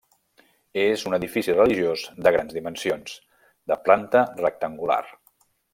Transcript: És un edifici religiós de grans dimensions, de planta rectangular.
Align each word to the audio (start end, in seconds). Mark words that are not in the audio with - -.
És 0.83 1.03
un 1.09 1.15
edifici 1.17 1.55
religiós 1.59 2.07
de 2.27 2.33
grans 2.37 2.57
dimensions, 2.57 3.15
de 3.73 3.81
planta 3.89 4.25
rectangular. 4.45 5.03